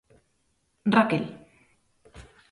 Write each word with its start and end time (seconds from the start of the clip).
Raquel. 0.95 1.23